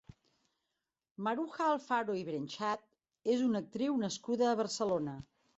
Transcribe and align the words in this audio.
Maruja 1.27 1.67
Alfaro 1.75 2.17
i 2.21 2.25
Brenchat 2.31 2.83
és 3.37 3.47
una 3.51 3.63
actriu 3.67 4.03
nascuda 4.07 4.49
a 4.55 4.59
Barcelona. 4.65 5.19